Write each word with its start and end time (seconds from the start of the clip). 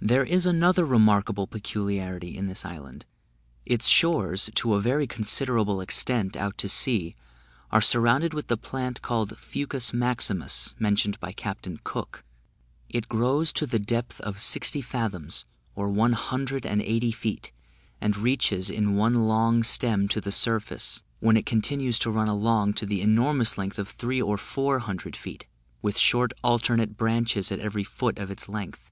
There 0.00 0.24
is 0.24 0.46
another 0.46 0.84
remarkable 0.84 1.46
peculiarity 1.46 2.36
in 2.36 2.48
this 2.48 2.64
island: 2.64 3.06
its 3.64 3.86
shores, 3.86 4.50
to 4.56 4.74
a 4.74 4.80
very 4.80 5.06
considerable 5.06 5.80
extent 5.80 6.36
out 6.36 6.58
to 6.58 6.68
sea, 6.68 7.14
are 7.70 7.80
surrounded 7.80 8.34
with 8.34 8.48
the 8.48 8.56
plant, 8.56 9.00
called 9.00 9.38
fucus 9.38 9.92
maximus, 9.92 10.74
mentioned 10.80 11.20
by 11.20 11.30
Captain 11.30 11.78
Cook; 11.84 12.24
it 12.88 13.08
grows 13.08 13.52
to 13.52 13.64
the 13.64 13.78
depth 13.78 14.20
of 14.22 14.40
sixty 14.40 14.82
fathoms, 14.82 15.44
or 15.76 15.88
one 15.88 16.14
hundred 16.14 16.66
and 16.66 16.82
eighty 16.82 17.12
feet, 17.12 17.52
and 18.00 18.16
reaches 18.16 18.68
in 18.68 18.96
one 18.96 19.28
long 19.28 19.62
stem 19.62 20.08
to 20.08 20.20
the 20.20 20.32
surface, 20.32 21.04
when 21.20 21.36
it 21.36 21.46
continues 21.46 22.00
to 22.00 22.10
run 22.10 22.26
along 22.26 22.72
to 22.74 22.86
the 22.86 23.02
enormous 23.02 23.56
length 23.56 23.78
of 23.78 23.88
three 23.88 24.20
or 24.20 24.36
four 24.36 24.80
hundred 24.80 25.14
feet, 25.14 25.46
with 25.80 25.96
short 25.96 26.32
alternate 26.42 26.96
branches 26.96 27.52
at 27.52 27.60
every 27.60 27.84
foot 27.84 28.18
of 28.18 28.32
its 28.32 28.48
length. 28.48 28.90